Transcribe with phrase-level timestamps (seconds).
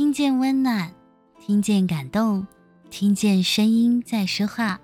[0.00, 0.90] 听见温暖，
[1.38, 2.46] 听见感动，
[2.88, 4.80] 听见声音在说话。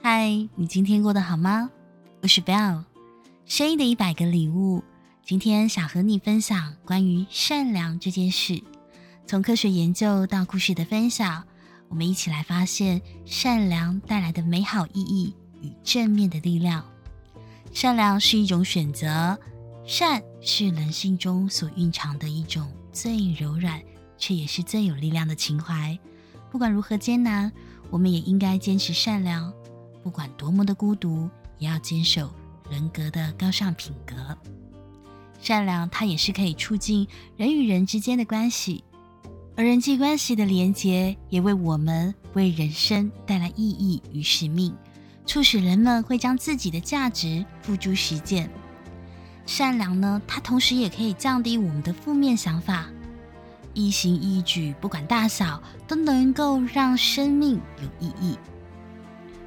[0.00, 1.70] 嗨，你今天过得好吗？
[2.22, 2.84] 我是 Bell，
[3.44, 4.82] 声音的一百个礼物。
[5.22, 8.62] 今天想和你分享关于善良这件事。
[9.26, 11.44] 从科学研究到故事的分享，
[11.90, 16.82] 我们一起来发现善良带来的美好意义与正面的力量。
[17.74, 19.38] 善良是一种选择，
[19.84, 23.78] 善是人性中所蕴藏的一种最柔软。
[24.20, 25.98] 却也是最有力量的情怀。
[26.52, 27.50] 不管如何艰难，
[27.90, 29.52] 我们也应该坚持善良。
[30.02, 32.30] 不管多么的孤独，也要坚守
[32.70, 34.14] 人格的高尚品格。
[35.40, 38.84] 善良，它也是可以促进人与人之间的关系，
[39.56, 44.74] 而人际关系的连结，也为我们为人生带来意义与使命，
[45.24, 48.50] 促使人们会将自己的价值付诸实践。
[49.46, 52.88] 善良呢，它同时也可以降低我们的负面想法。
[53.74, 58.36] 一行一举，不管大小，都能够让生命有意义。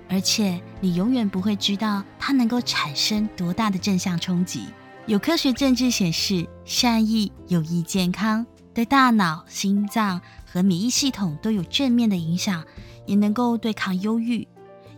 [0.10, 4.66] 而且，你永远不会知道它能够产生多大的正向冲击。
[5.06, 12.64] 有科学证据显示，善意有益健康，对大脑、心脏和免疫系统都有正面的影响，
[13.06, 14.48] 也能够对抗忧郁。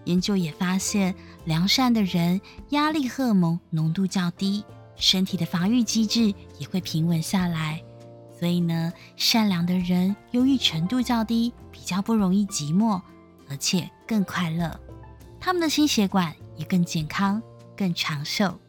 [0.03, 2.39] 研究也发现，良善的人
[2.69, 4.63] 压力荷尔蒙浓度较低，
[4.95, 7.81] 身体的防御机制也会平稳下来。
[8.37, 13.01] 所以呢，善良的人忧郁程度较低，比较不容易寂寞，
[13.49, 14.77] 而且更快乐。
[15.39, 17.41] 他们的心血管也更健康、
[17.77, 18.59] 更长寿。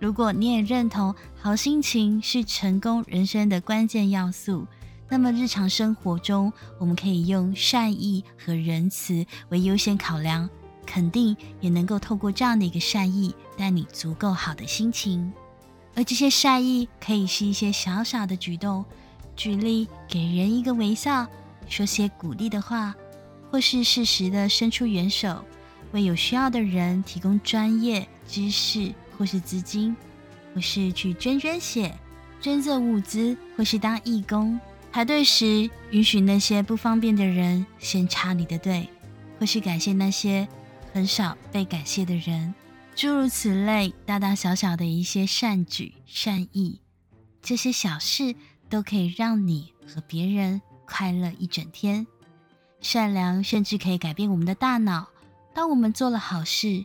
[0.00, 4.66] 如果你也认同好心情是成功人生的关键要素，
[5.08, 10.48] 那么日常生活中我们可以用善意和仁慈为优先考量，
[10.86, 15.32] 肯定也能够透过这样的一个善意，带你足够好的心情。
[15.98, 18.84] 而这些善意可以是一些小小的举动，
[19.34, 21.26] 举例给人一个微笑，
[21.68, 22.94] 说些鼓励的话，
[23.50, 25.44] 或是适时的伸出援手，
[25.90, 29.96] 为有需要的人提供专业知识或是资金，
[30.54, 31.92] 或是去捐捐血、
[32.40, 34.56] 捐赠物资，或是当义工。
[34.92, 38.88] 排队时，允许那些不方便的人先插你的队，
[39.40, 40.46] 或是感谢那些
[40.92, 42.54] 很少被感谢的人。
[42.98, 46.80] 诸如此类，大大小小的一些善举、善意，
[47.40, 48.34] 这些小事
[48.68, 52.04] 都可以让你和别人快乐一整天。
[52.80, 55.06] 善良甚至可以改变我们的大脑。
[55.54, 56.84] 当我们做了好事，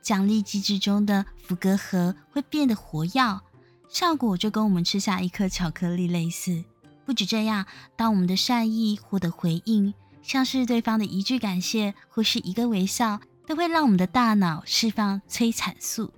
[0.00, 3.42] 奖励机制中的伏隔核会变得活跃，
[3.90, 6.64] 效果就跟我们吃下一颗巧克力类似。
[7.04, 7.66] 不止这样，
[7.96, 9.92] 当我们的善意获得回应，
[10.22, 13.20] 像是对方的一句感谢或是一个微笑。
[13.50, 16.12] 都会让我们的大脑释放催产素，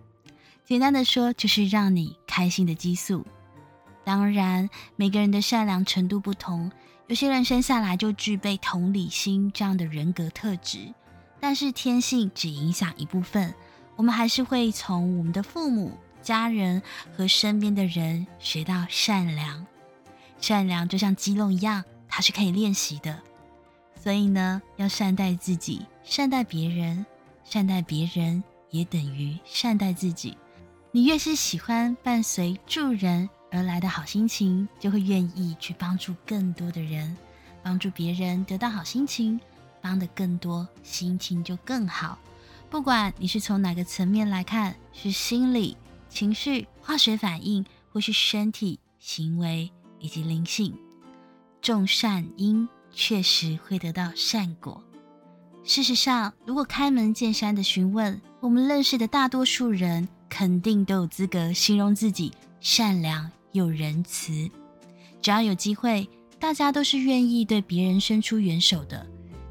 [0.67, 3.25] 简单的说，就是让你开心的激素。
[4.05, 6.71] 当然，每个人的善良程度不同，
[7.07, 10.93] 有些人生下来就具备同理心这样的人格特质，
[11.41, 13.55] 但是天性只影响一部分，
[13.97, 16.83] 我们还是会从我们的父母、家人
[17.17, 19.67] 和身边的人学到善良。
[20.39, 23.19] 善良就像肌肉一样，它是可以练习的，
[23.99, 27.07] 所以呢，要善待自己，善待别人。
[27.45, 30.37] 善待别人也等于善待自己。
[30.91, 37.17] 你越是喜欢伴随助人而来的好心情，就会愿意去帮助更多的人，
[37.63, 39.41] 帮助别人得到好心情，
[39.81, 42.19] 帮得更多，心情就更好。
[42.69, 45.77] 不管你是从哪个层面来看，是心理、
[46.09, 50.75] 情绪、化学反应，或是身体、行为以及灵性，
[51.61, 54.83] 种善因确实会得到善果。
[55.65, 64.51] 事实上，如果开门见山的询问，我们认识的大多数人肯定都有资格形容自己善良又仁慈。
[65.21, 66.09] 只要有机会，
[66.41, 69.07] 大家都是愿意对别人伸出援手的。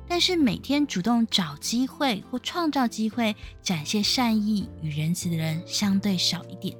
[0.05, 6.75] 但是每天主动找机会或创造机会展现善意与仁慈的人相对少一点。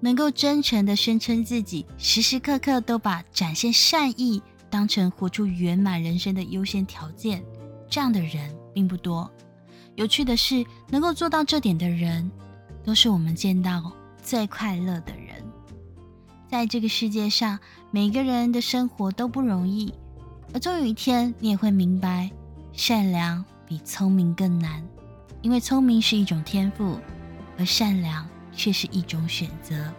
[0.00, 7.40] 能够真诚地声称自己时时刻刻都把展现善意当成活出圆满人生的优先条件。
[7.88, 9.30] 这样的人并不多。
[9.94, 12.30] 有趣的是，能够做到这点的人，
[12.84, 13.92] 都是我们见到
[14.22, 15.42] 最快乐的人。
[16.48, 17.58] 在这个世界上，
[17.90, 19.92] 每个人的生活都不容易，
[20.54, 22.30] 而终有一天，你也会明白，
[22.72, 24.82] 善良比聪明更难，
[25.42, 26.98] 因为聪明是一种天赋，
[27.58, 29.92] 而善良却是一种选择。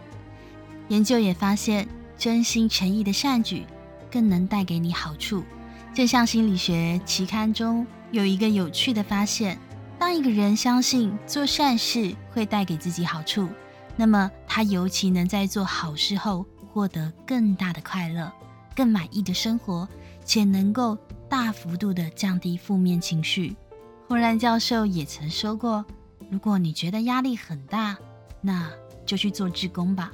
[0.88, 1.86] 研究也发现，
[2.16, 3.64] 真心诚意的善举，
[4.10, 5.44] 更能带给你好处。
[5.92, 9.58] 正向心理学期刊中有一个有趣的发现：
[9.98, 13.48] 当一个人相信做善事会带给自己好处，
[13.96, 18.32] 那么他尤其能在做好事后获得更大的快乐，
[18.74, 19.86] 更满意的生活，
[20.24, 20.96] 且能够
[21.28, 23.56] 大幅度的降低负面情绪。
[24.08, 25.84] 霍兰教授也曾说过
[26.30, 27.96] ：“如果你觉得压力很大，
[28.40, 28.70] 那
[29.04, 30.12] 就去做志工吧。”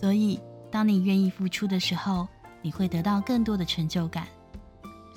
[0.00, 0.40] 所以，
[0.70, 2.26] 当你愿意付出的时候，
[2.62, 4.26] 你会得到更多的成就感。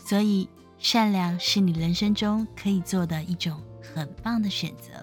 [0.07, 0.47] 所以，
[0.79, 3.61] 善良是你人生中可以做的一种
[3.93, 4.93] 很棒的选择。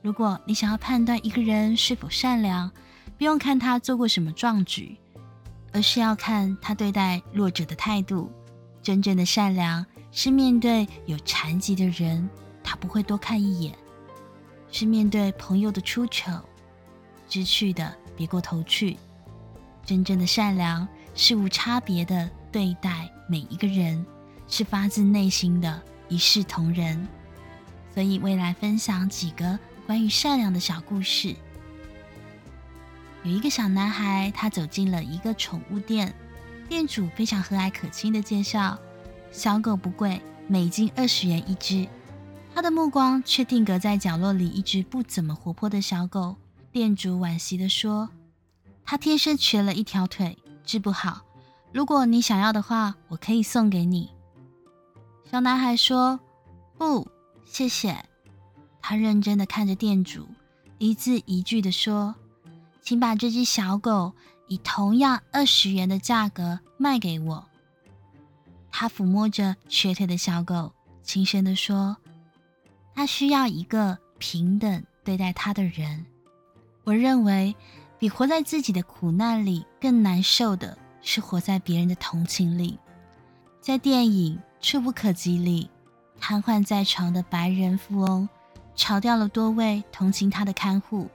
[0.00, 2.72] 如果你想要判断一个人是否善良，
[3.18, 4.96] 不用看他做过什么壮举，
[5.70, 8.32] 而是要看他对待弱者的态度。
[8.82, 12.26] 真正的善良是面对有残疾的人，
[12.64, 13.74] 他不会多看一眼；
[14.72, 16.32] 是面对朋友的出丑，
[17.28, 18.96] 知趣的别过头去。
[19.84, 24.04] 真正的善良是无差别的对待每一个人，
[24.48, 27.06] 是发自内心的一视同仁。
[27.92, 29.58] 所以，未来分享几个。
[29.86, 31.36] 关于善良的小故事，
[33.22, 36.12] 有一个小男孩，他走进了一个宠物店，
[36.68, 38.76] 店主非常和蔼可亲的介绍，
[39.30, 41.86] 小狗不贵，每斤二十元一只。
[42.52, 46.34] 他的目光却定格在角落里一只不怎么活泼的小狗。
[46.72, 48.08] 店主惋惜地说
[48.84, 51.25] ：“他天生瘸了一条腿，治不好。
[51.76, 54.08] 如果你想要的话，我可以送给你。”
[55.30, 56.18] 小男孩说
[56.78, 57.06] ：“不，
[57.44, 58.02] 谢谢。”
[58.80, 60.26] 他认真的看着店主，
[60.78, 62.14] 一字一句的说
[62.80, 64.14] ：“请把这只小狗
[64.48, 67.46] 以同样二十元的价格卖给我。”
[68.72, 70.72] 他抚摸着瘸腿的小狗，
[71.02, 71.94] 轻声的说
[72.96, 76.06] ：“他需要一个平等对待他的人。”
[76.84, 77.54] 我认为，
[77.98, 82.76] 比活在自己的苦难里更难受的是活在别人的同情里。
[83.60, 85.70] 在电影《触不可及》里，
[86.20, 88.28] 瘫痪在床的白人富翁。
[88.74, 91.08] 炒掉了多位同情他的看护，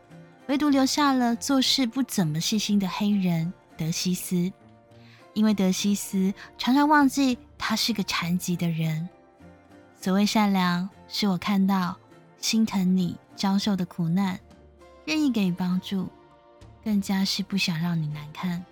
[0.48, 4.52] 唯独留下了做事不怎么细心的黑人德西斯。
[5.34, 9.08] 因为德西斯常常忘记他是个残疾的人。
[10.00, 11.96] 所谓善良，是我看到
[12.40, 14.40] 心疼你遭受的苦难，
[15.06, 16.10] 愿意给予帮助，
[16.84, 18.66] 更加是不想让你难堪。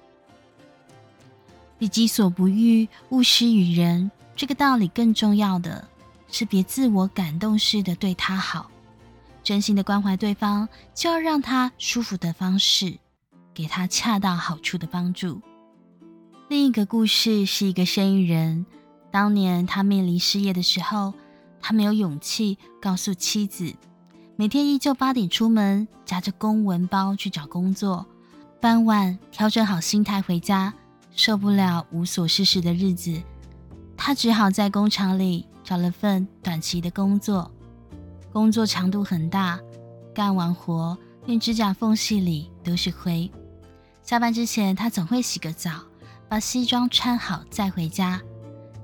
[1.79, 5.87] 比己所不欲，勿施于人，这个道理更重要的
[6.29, 8.69] 是，别自我感动式的对他好。
[9.41, 12.99] 真心的关怀对方，就要让他舒服的方式，
[13.53, 15.41] 给他恰到好处的帮助。
[16.49, 18.65] 另一个故事是一个生意人，
[19.09, 21.13] 当年他面临失业的时候，
[21.61, 23.73] 他没有勇气告诉妻子，
[24.35, 28.05] 每天依旧八点出门，夹着公文包去找工作，
[28.59, 30.73] 傍晚调整好心态回家，
[31.19, 33.21] 受不了无所事事的日子，
[33.97, 37.51] 他只好在工厂里找了份短期的工作。
[38.31, 39.59] 工作强度很大，
[40.15, 43.29] 干完活连指甲缝隙里都是灰。
[44.01, 45.71] 下班之前，他总会洗个澡，
[46.29, 48.21] 把西装穿好再回家。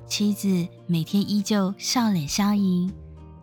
[0.06, 2.92] 妻子每天依旧笑脸相迎，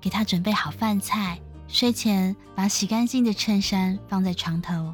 [0.03, 1.41] 给他准备好饭菜。
[1.67, 4.93] 睡前把洗干净的衬衫放在床头。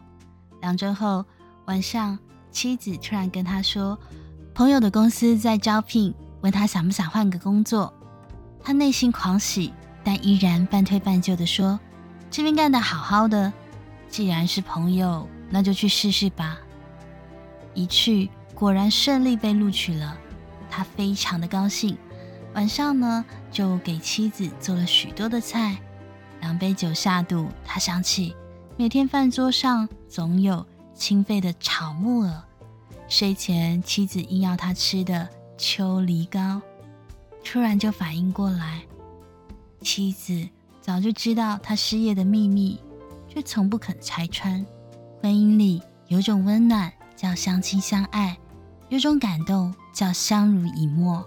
[0.61, 1.25] 两周后
[1.65, 2.17] 晚上，
[2.50, 3.99] 妻子突然跟他说，
[4.55, 7.93] 朋友的公司在招聘，问他想不想换个工作。
[8.62, 9.73] 他内心狂喜。
[10.05, 11.79] 但依然半推半就地说
[12.31, 13.53] ：“这边干得好好的，
[14.09, 16.56] 既然是朋友，那就去试试吧。”
[17.75, 20.17] 一去，果然顺利被录取了，
[20.71, 21.99] 他非常的高兴。
[22.55, 25.76] 晚上呢，就给妻子做了许多的菜。
[26.40, 28.35] 两杯酒下肚，他想起
[28.78, 30.64] 每天饭桌上总有
[30.99, 32.43] 清肺的炒木耳，
[33.09, 36.61] 睡前妻子硬要他吃的秋梨膏，
[37.45, 38.83] 突然就反应过来。
[39.81, 40.47] 妻子
[40.81, 42.81] 早就知道他失业的秘密，
[43.28, 44.67] 却从不肯拆穿。
[45.23, 48.37] 婚姻里有种温暖叫相亲相爱，
[48.88, 51.25] 有种感动叫相濡以沫。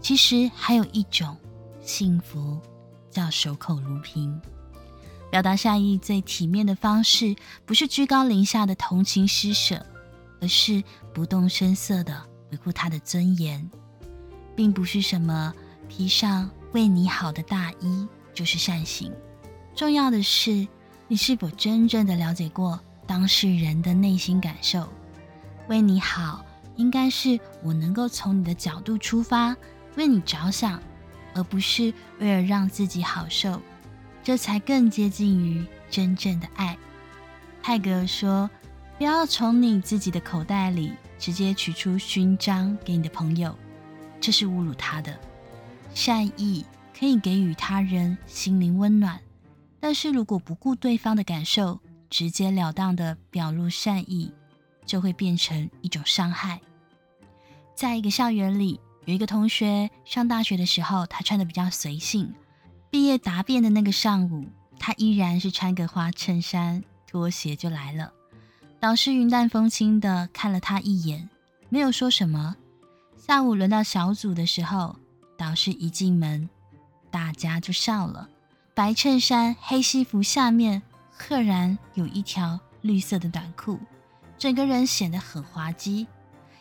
[0.00, 1.36] 其实还有一种
[1.82, 2.60] 幸福
[3.10, 4.40] 叫守口如瓶。
[5.30, 9.86] 表达善意最体面的方式，不是居高临下的同情施舍，
[10.40, 10.82] 而是
[11.14, 12.20] 不动声色地
[12.50, 13.70] 维护他的尊严，
[14.56, 15.54] 并不是什么
[15.88, 16.50] 披上。
[16.72, 19.12] 为你好的大衣就是善行。
[19.74, 20.68] 重要的是，
[21.08, 24.88] 你是否真正的了解过当事人的内心感受？
[25.68, 26.44] 为你好，
[26.76, 29.56] 应该是我能够从你的角度出发，
[29.96, 30.80] 为你着想，
[31.34, 33.60] 而不是为了让自己好受。
[34.22, 36.76] 这才更接近于真正的爱。
[37.62, 38.48] 泰戈尔说
[38.98, 43.56] ：“不要从你自己的口袋里直接取出勋章给你的朋友，
[44.20, 45.18] 这是侮辱他的。”
[45.94, 46.64] 善意
[46.98, 49.20] 可以给予他人心灵温暖，
[49.80, 54.32] 但是如果不顾对方的感受，直截了当的表露善意，
[54.86, 56.60] 就会变成一种伤害。
[57.74, 62.32] 在一个校园里，有一个同学上大学的时候，他穿的比较随性。
[62.90, 64.46] 毕业答辩的那个上午，
[64.78, 68.12] 他依然是穿个花衬衫、拖鞋就来了。
[68.80, 71.30] 导师云淡风轻的看了他一眼，
[71.68, 72.56] 没有说什么。
[73.16, 74.96] 下午轮到小组的时候，
[75.38, 76.48] 导师一进门，
[77.12, 78.28] 大家就笑了。
[78.74, 80.82] 白衬衫、黑西服下面
[81.12, 83.78] 赫然有一条绿色的短裤，
[84.36, 86.08] 整个人显得很滑稽。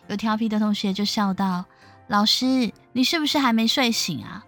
[0.07, 1.65] 有调皮的同学就笑道
[2.07, 4.45] ：“老师，你是不是还没睡醒啊？”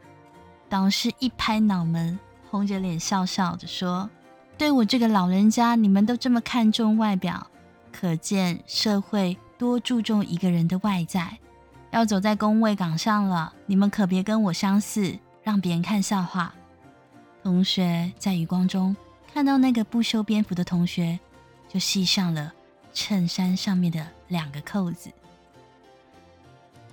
[0.72, 2.18] 导师一拍脑门，
[2.50, 4.10] 红着脸笑笑着说
[4.58, 7.46] ：“对我这个老人家，你们都这么看重外表，
[7.92, 11.38] 可见社会多注重一个人的外在。
[11.90, 16.56] 要走在工位岗上了，你们可别跟我相似，让别人看笑话。”
[17.44, 18.96] 同学在余光中
[19.34, 21.20] 看到那个不修边幅的同学，
[21.68, 22.54] 就系上了
[22.94, 25.12] 衬衫上面的两个扣子。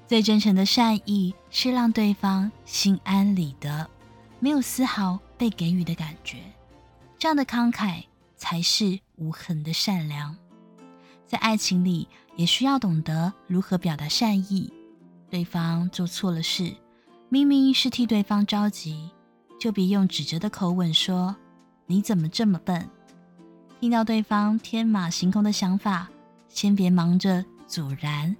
[0.08, 3.86] 最真诚的善意是让对方心安理得，
[4.40, 6.38] 没有丝毫被给予的感觉。
[7.18, 10.34] 这样的慷慨才是无痕的善良。
[11.26, 14.72] 在爱情里，也需要懂得如何表达善意。
[15.28, 16.74] 对方做错了事，
[17.28, 19.10] 明明是替对方着急，
[19.60, 21.36] 就别用指责的口吻说
[21.84, 22.88] ：“你怎么这么笨？”
[23.78, 26.08] 听到对方天马行空的想法，
[26.48, 28.34] 先别忙着阻拦。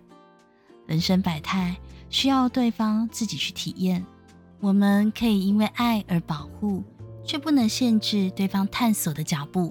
[0.88, 1.76] 人生百态，
[2.09, 4.02] 需要对方自己去体验。
[4.59, 6.83] 我们可以因为爱而保护，
[7.26, 9.71] 却不能限制对方探索的脚步。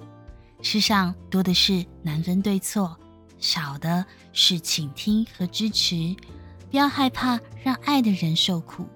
[0.62, 2.96] 世上多的是难分对错，
[3.40, 6.14] 少的是倾听和支持。
[6.70, 8.86] 不要害怕让爱的人受苦，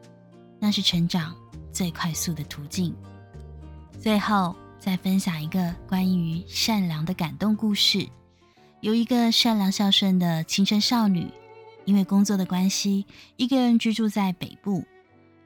[0.60, 1.34] 那是成长
[1.72, 2.94] 最快速的途径。
[4.00, 8.08] 最后，再分享一个关于善良的感动故事。
[8.80, 11.28] 有一个善良孝顺的青春少女。
[11.84, 14.84] 因为工作的关系，一个人居住在北部。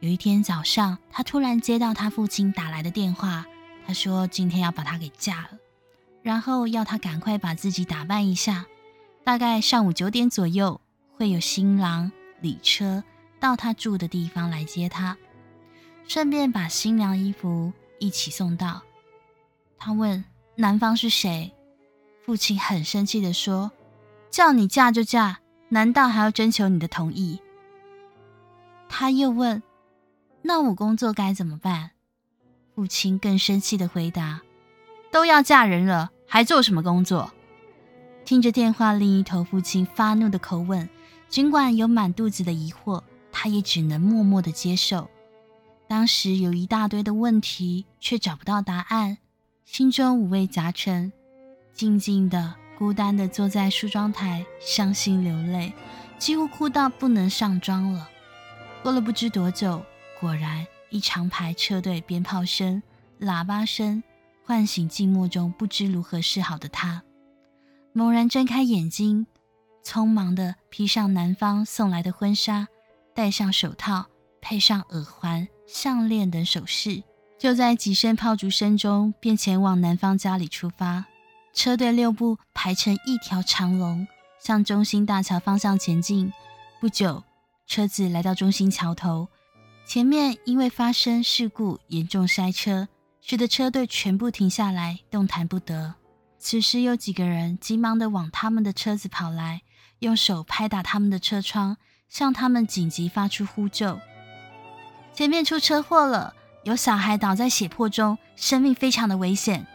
[0.00, 3.46] 有一天早上，他突然接到他父亲打来的电话，
[3.86, 5.50] 他说今天要把她给嫁了，
[6.22, 8.66] 然后要他赶快把自己打扮一下，
[9.24, 10.78] 大概上午九点左右
[11.16, 12.12] 会有新郎
[12.42, 13.02] 礼车
[13.40, 15.16] 到他住的地方来接他，
[16.06, 18.82] 顺便把新娘衣服一起送到。
[19.78, 20.22] 他问
[20.56, 21.54] 男方是谁，
[22.24, 23.72] 父亲很生气地说
[24.30, 25.38] ：“叫你嫁就嫁。”
[25.68, 27.40] 难道还要征求你的同意？
[28.88, 29.62] 他又问
[30.42, 31.90] ：“那我工作该怎么办？”
[32.74, 34.42] 父亲更生气的回答
[35.10, 37.32] ：“都要嫁人了，还做什么工作？”
[38.24, 40.88] 听着电话另一头父亲发怒的口吻，
[41.28, 45.08] 尽管有满肚子的疑惑，他也只能默默的接受。
[45.88, 49.18] 当时有一大堆的问题，却找不到答案，
[49.64, 51.12] 心中五味杂陈，
[51.72, 52.54] 静静的。
[52.78, 55.72] 孤单地坐在梳妆台，伤心流泪，
[56.18, 58.08] 几乎哭到不能上妆了。
[58.82, 59.82] 过了不知多久，
[60.20, 62.82] 果然一长排车队鞭炮声、
[63.20, 64.02] 喇叭声
[64.44, 67.02] 唤醒静默中不知如何是好的他。
[67.94, 69.26] 猛然睁开眼睛，
[69.82, 72.68] 匆忙地披上男方送来的婚纱，
[73.14, 74.06] 戴上手套，
[74.42, 77.02] 配上耳环、项链等首饰，
[77.38, 81.06] 就在几声炮竹声中，便前往男方家里出发。
[81.56, 84.06] 车队六部排成一条长龙，
[84.38, 86.30] 向中心大桥方向前进。
[86.80, 87.24] 不久，
[87.66, 89.28] 车子来到中心桥头，
[89.86, 92.88] 前面因为发生事故严重塞车，
[93.22, 95.94] 使得车队全部停下来，动弹不得。
[96.38, 99.62] 此时，有几个人急忙地往他们的车子跑来，
[100.00, 101.78] 用手拍打他们的车窗，
[102.10, 103.98] 向他们紧急发出呼救
[105.14, 106.34] ：“前面出车祸了，
[106.64, 109.66] 有小孩倒在血泊中，生命非常的危险。”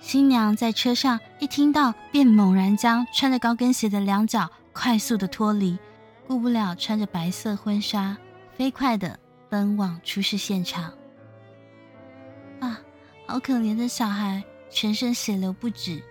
[0.00, 5.76] 新娘在车上一听到，便猛然将穿着高跟鞋的两脚快速的脱离，
[6.26, 8.16] 顾不了穿着白色婚纱，
[8.56, 9.18] 飞快的
[9.50, 10.92] 奔往出事现场。
[12.60, 12.80] 啊，
[13.26, 16.02] 好可怜的小孩，全身血流不止。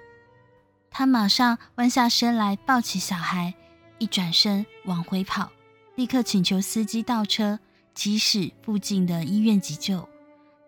[0.92, 3.54] 他马上弯下身来抱起小孩，
[3.98, 5.50] 一转身往回跑，
[5.96, 7.60] 立刻请求司机倒车，
[7.94, 10.08] 急驶附近的医院急救。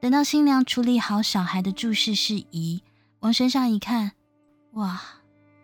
[0.01, 2.81] 等到新娘处理好小孩的注视事宜。
[3.19, 4.13] 往身上一看，
[4.71, 5.01] 哇，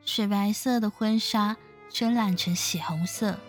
[0.04, 1.56] 雪白色的婚纱
[1.90, 3.40] 全染成血红色。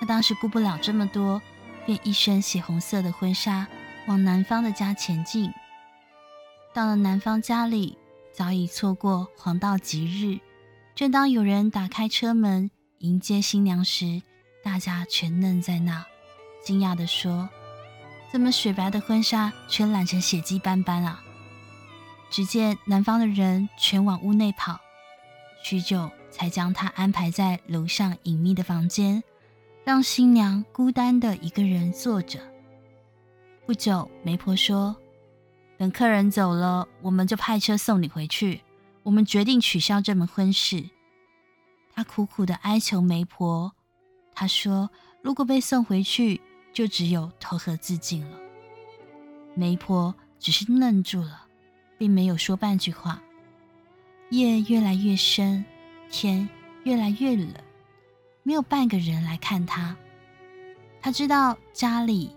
[0.00, 1.40] 他当时顾不了这么多，
[1.86, 3.66] 便一身血红色的婚纱
[4.06, 5.52] 往男方的家前进。
[6.74, 7.96] 到了男方家里，
[8.32, 10.40] 早已错过黄道吉日。
[10.96, 14.20] 正当有人打开车门迎接新娘时，
[14.64, 16.04] 大家全愣在那，
[16.64, 17.48] 惊讶地说
[18.32, 21.22] ：“怎么雪白的婚纱全染成血迹斑斑啊？”
[22.30, 24.78] 只见男方的人全往屋内跑，
[25.62, 29.22] 许久才将他安排在楼上隐秘的房间，
[29.84, 32.38] 让新娘孤单的一个人坐着。
[33.66, 34.96] 不久，媒婆说
[35.76, 38.62] ：“等客人走了，我们就派车送你回去。
[39.02, 40.88] 我们决定取消这门婚事。”
[41.94, 43.72] 他苦苦的哀求媒婆，
[44.34, 46.40] 他说：“如果被送回去，
[46.72, 48.38] 就只有投河自尽了。”
[49.54, 51.47] 媒婆只是愣住了，
[51.98, 53.20] 并没有说半句话。
[54.30, 55.64] 夜越来越深，
[56.10, 56.48] 天
[56.84, 57.52] 越来越冷，
[58.42, 59.96] 没有半个人来看他。
[61.00, 62.30] 他知道家里，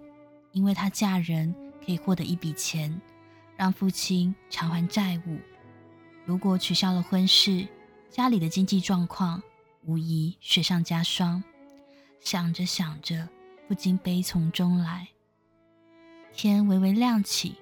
[0.52, 1.54] 因为他嫁人
[1.86, 3.00] 可以获得一笔钱，
[3.56, 5.38] 让父亲偿还债务。
[6.26, 7.68] 如果取消了婚事，
[8.10, 9.42] 家里的经济状况
[9.84, 11.44] 无疑雪上加霜。
[12.20, 13.28] 想着想着，
[13.68, 15.08] 不禁悲从中来。
[16.32, 17.56] 天微微亮起，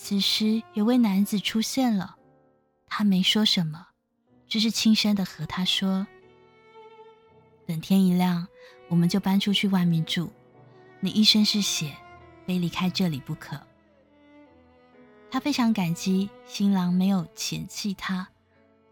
[0.00, 2.16] 此时有位男子出现了。
[2.86, 3.88] 他没说什么，
[4.46, 6.06] 只是轻声的和他说
[7.66, 8.46] ：“等天一亮，
[8.88, 10.32] 我们就搬出去外面住。
[11.00, 11.94] 你一身是血，
[12.46, 13.60] 非离开这里不可。”
[15.30, 18.28] 他非常感激新郎没有嫌弃他，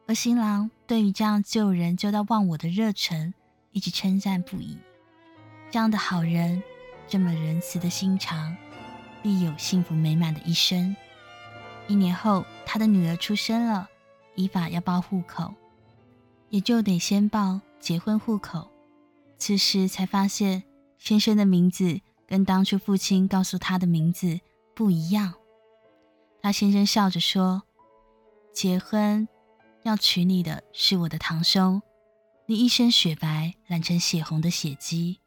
[0.07, 3.33] 而新郎对于这样救人救到忘我的热忱，
[3.71, 4.77] 一直称赞不已。
[5.71, 6.63] 这样的好人，
[7.07, 8.57] 这么仁慈的心肠。
[9.27, 10.95] 必有幸福美满的一生。
[11.89, 13.89] 一年后，他的女儿出生了，
[14.37, 15.53] 依法要报户口，
[16.49, 18.71] 也就得先报结婚户口。
[19.37, 20.63] 此时才发现，
[20.97, 24.39] 先生的名字跟当初父亲告诉他的名字
[24.77, 25.35] 不一样。
[26.41, 27.65] 他先生笑着说
[28.55, 29.27] ：“结婚
[29.83, 31.83] 要娶你的是我的堂兄，
[32.47, 35.19] 你一身雪白染成血红的血迹，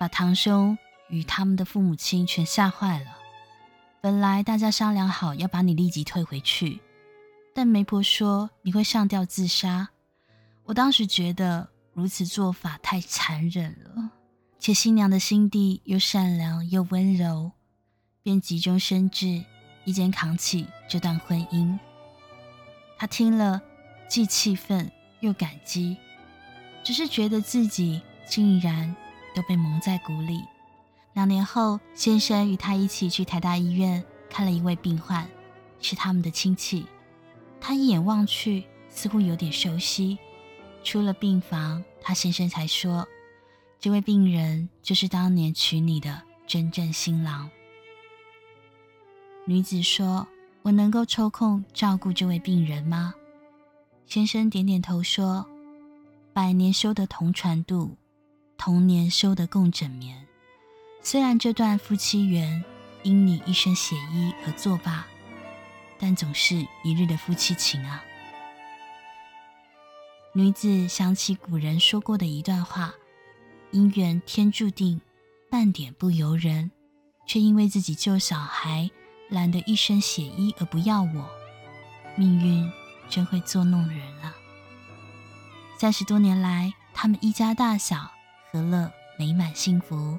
[0.00, 0.76] 把堂兄。”
[1.08, 3.16] 与他们的父母亲全吓坏了。
[4.00, 6.80] 本来大家商量好要把你立即退回去，
[7.54, 9.88] 但媒婆说你会上吊自杀。
[10.64, 14.10] 我当时觉得如此做法太残忍了，
[14.58, 17.52] 且新娘的心地又善良又温柔，
[18.22, 19.44] 便急中生智，
[19.84, 21.78] 一肩扛起这段婚姻。
[22.98, 23.60] 他听了，
[24.08, 24.90] 既气愤
[25.20, 25.96] 又感激，
[26.82, 28.94] 只是觉得自己竟然
[29.34, 30.42] 都被蒙在鼓里。
[31.16, 35.26] 两年后，先生与他一起去台大医院看了一位病患，
[35.80, 36.84] 是他们的亲戚。
[37.58, 40.18] 他一眼望去，似乎有点熟悉。
[40.84, 43.08] 出了病房，他先生才说
[43.80, 47.48] ：“这位病人就是当年娶你的真正新郎。”
[49.46, 50.28] 女子说
[50.60, 53.14] ：“我能够抽空照顾这位病人吗？”
[54.06, 55.46] 先生点点头说
[56.34, 57.96] ：“百年修得同船渡，
[58.58, 60.14] 同年修得共枕眠。”
[61.06, 62.64] 虽然这段夫妻缘
[63.04, 65.06] 因你一身血衣而作罢，
[66.00, 68.02] 但总是一日的夫妻情啊。
[70.32, 72.92] 女子想起古人说过的一段话
[73.70, 75.00] ：“姻缘天注定，
[75.48, 76.72] 半点不由人。”
[77.24, 78.90] 却因为自己救小孩，
[79.28, 81.30] 染得一身血衣而不要我，
[82.16, 82.68] 命运
[83.08, 84.34] 真会作弄人啊！
[85.78, 88.10] 三十多年来，他们一家大小
[88.50, 90.18] 和乐美满幸福。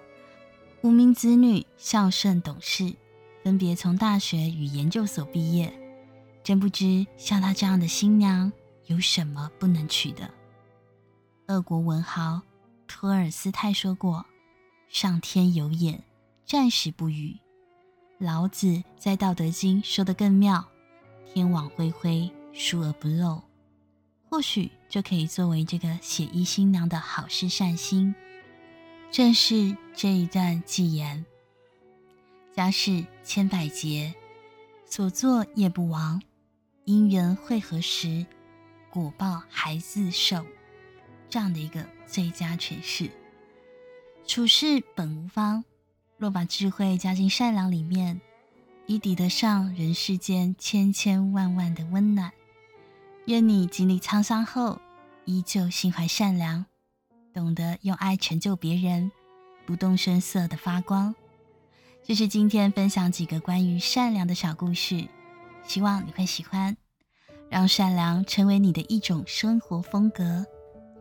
[0.87, 2.95] 无名子女孝顺懂事，
[3.43, 5.77] 分别从大学与研究所毕业。
[6.45, 8.49] 真不知像她这样的新娘
[8.85, 10.31] 有什么不能娶的。
[11.47, 12.41] 俄国文豪
[12.87, 14.25] 托尔斯泰说过
[14.87, 16.01] ：“上天有眼，
[16.45, 17.35] 暂时不语。”
[18.17, 20.65] 老子在《道德经》说得更妙
[21.33, 23.41] ：“天网恢恢，疏而不漏。”
[24.31, 28.15] 或许就可以作为这个写衣新娘的好事善心。
[29.09, 31.25] 正是这一段寄言
[32.53, 34.13] ：“家事千百劫，
[34.85, 36.21] 所作业不亡。
[36.85, 38.25] 因缘会合时，
[38.89, 40.45] 果报还自受。”
[41.29, 43.09] 这样的一个最佳诠释。
[44.25, 45.63] 处事本无方，
[46.17, 48.21] 若把智慧加进善良里面，
[48.85, 52.31] 已抵得上人世间千千万万的温暖。
[53.25, 54.79] 愿你经历沧桑后，
[55.25, 56.65] 依旧心怀善良。
[57.37, 59.11] 懂得用爱成就别人，
[59.67, 61.13] 不动声色的发光。
[62.03, 65.07] 这是今天分享几个关于善良的小故事，
[65.63, 66.75] 希望你会喜欢。
[67.47, 70.43] 让善良成为你的一种生活风格，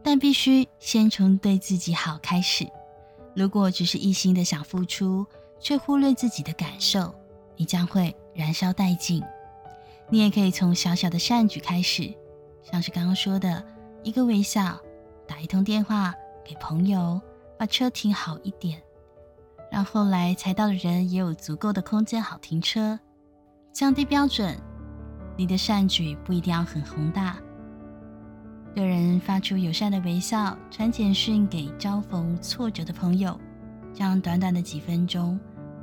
[0.03, 2.69] 但必须先从对自己好开始。
[3.35, 5.25] 如果只是一心的想付出，
[5.59, 7.15] 却忽略自己的感受，
[7.57, 9.23] 你将会燃烧殆尽。
[10.11, 12.13] 你也可以从小小的善举开始，
[12.63, 13.65] 像是刚刚说的
[14.03, 14.79] 一个微笑，
[15.27, 16.15] 打一通电话。
[16.47, 17.21] 给朋友
[17.59, 18.81] 把车停好一点，
[19.69, 22.97] 让后来才到的人也有足够的空间好停车。
[23.73, 24.57] 降低标准，
[25.37, 27.37] 你的善举不一定要很宏大，
[28.77, 33.37] 对人发出友善的微笑，传简讯给遭逢挫折的朋友，
[33.93, 35.39] 这样短短的几分钟，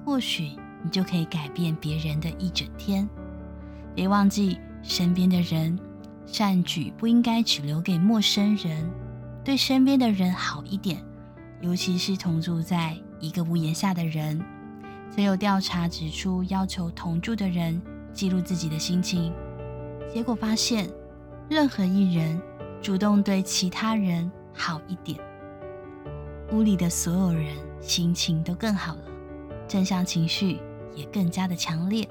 [0.06, 3.08] 或许你就可以改变别人的一整天。
[3.93, 5.78] 别忘记，身边的人
[6.26, 8.89] 善举不应该只留给陌生人，
[9.43, 11.03] 对身边的人好一点，
[11.62, 14.41] 尤其是同住在一个屋檐下的人。
[15.12, 17.79] 曾有调查指出，要求同住的人
[18.13, 19.34] 记录自己的心情，
[20.12, 20.89] 结果发现，
[21.49, 22.41] 任何一人
[22.82, 25.19] 主动对其他人好一点，
[26.51, 29.03] 屋里的所有人心情都更好了，
[29.67, 30.60] 正向情绪
[30.95, 32.08] 也更加的强烈。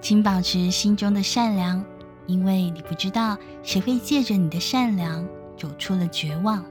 [0.00, 1.84] 请保持心中的善良，
[2.26, 5.24] 因为你不知道谁会借着你的善良
[5.56, 6.64] 走出了绝望。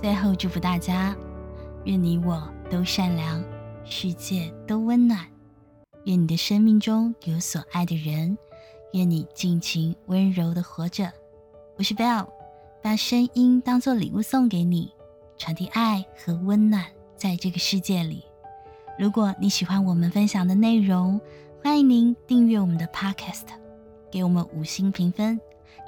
[0.00, 1.14] 最后，祝福大家，
[1.84, 3.42] 愿你我都善良，
[3.84, 5.26] 世界都温暖。
[6.04, 8.36] 愿你的生命中有所爱的人，
[8.92, 11.12] 愿你尽情温柔的活着。
[11.76, 12.26] 我是 Bell，
[12.82, 14.92] 把声音当做礼物送给你，
[15.36, 16.86] 传递爱和温暖
[17.16, 18.24] 在这个世界里。
[18.98, 21.20] 如果你喜欢我们分享的内容，
[21.62, 23.44] 欢迎您订阅我们的 Podcast，
[24.10, 25.38] 给我们五星评分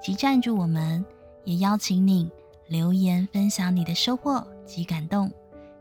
[0.03, 1.03] 及赞助我们，
[1.45, 2.31] 也邀请你
[2.69, 5.31] 留言分享你的收获及感动，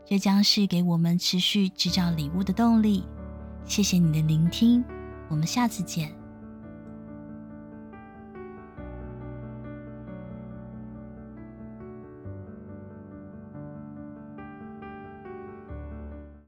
[0.04, 3.04] 这将是给我们持续制造礼物的动力。
[3.64, 4.84] 谢谢你的聆听，
[5.28, 6.21] 我们下次见。